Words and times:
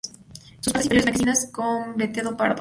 Sus 0.61 0.73
partes 0.73 0.85
inferiores 0.85 1.03
blanquecinas 1.05 1.49
con 1.51 1.95
veteado 1.95 2.35
pardo. 2.35 2.59